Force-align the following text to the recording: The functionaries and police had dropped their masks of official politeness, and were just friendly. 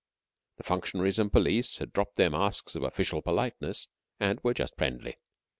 The 0.57 0.63
functionaries 0.63 1.19
and 1.19 1.31
police 1.31 1.77
had 1.77 1.93
dropped 1.93 2.15
their 2.15 2.31
masks 2.31 2.73
of 2.73 2.81
official 2.81 3.21
politeness, 3.21 3.87
and 4.19 4.39
were 4.43 4.55
just 4.55 4.75
friendly. 4.75 5.17